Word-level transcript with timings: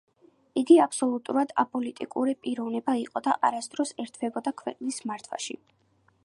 იგი 0.59 0.77
აბსოლუტურად 0.85 1.53
აპოლიტიკური 1.63 2.35
პიროვნება 2.45 2.95
იყო 3.03 3.23
და 3.29 3.35
არასდროს 3.51 3.93
ერთვებოდა 4.05 4.55
ქვეყნის 4.65 4.99
მართვაში. 5.13 5.61